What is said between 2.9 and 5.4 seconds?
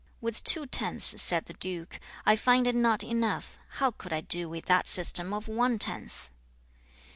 enough; how could I do with that system